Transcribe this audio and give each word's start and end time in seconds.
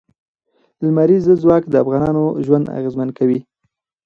لمریز 0.83 1.25
ځواک 1.41 1.63
د 1.69 1.73
افغانانو 1.83 2.23
ژوند 2.45 2.65
اغېزمن 2.77 3.09
کوي. 3.17 3.39